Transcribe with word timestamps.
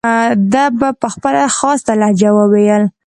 ده 0.53 0.65
به 0.79 0.89
په 1.01 1.07
خپله 1.13 1.43
خاصه 1.57 1.93
لهجه 2.01 2.29
وویل. 2.33 2.83